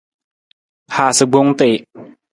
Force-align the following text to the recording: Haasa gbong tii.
Haasa 0.95 1.25
gbong 1.29 1.49
tii. 1.59 1.77